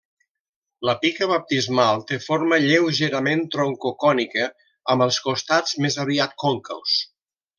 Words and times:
La 0.89 0.93
pica 1.01 1.25
baptismal 1.31 1.99
té 2.11 2.17
forma 2.23 2.59
lleugerament 2.63 3.45
troncocònica 3.57 4.49
amb 4.95 5.07
els 5.09 5.21
costats 5.29 5.79
més 5.87 5.99
aviat 6.07 6.37
còncaus. 6.47 6.97